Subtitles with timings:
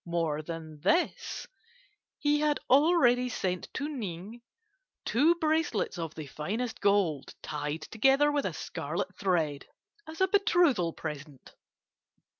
[0.03, 1.45] More than this,
[2.17, 4.41] he had already sent to Ning
[5.05, 9.67] two bracelets of the finest gold, tied together with a scarlet thread,
[10.07, 11.53] as a betrothal present.